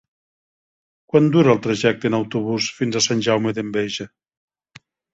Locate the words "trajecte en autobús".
1.67-2.73